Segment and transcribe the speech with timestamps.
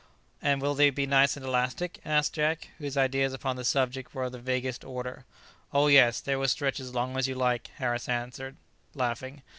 [0.41, 4.23] "And will they be nice and elastic?" asked Jack, whose ideas upon the subject were
[4.23, 5.25] of the vaguest order.
[5.71, 8.55] "Oh, yes, they will stretch as long as you like," Harris answered,
[8.95, 9.43] laughing.